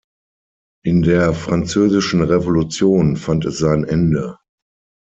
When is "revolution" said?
2.23-3.17